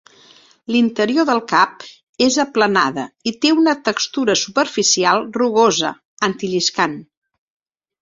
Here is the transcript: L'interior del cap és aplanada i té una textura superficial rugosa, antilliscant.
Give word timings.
L'interior 0.75 1.27
del 1.29 1.41
cap 1.51 1.85
és 2.29 2.39
aplanada 2.45 3.05
i 3.33 3.35
té 3.45 3.53
una 3.59 3.77
textura 3.91 4.39
superficial 4.47 5.25
rugosa, 5.39 5.97
antilliscant. 6.33 7.03